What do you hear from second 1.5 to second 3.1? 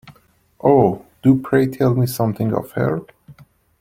tell me something of her.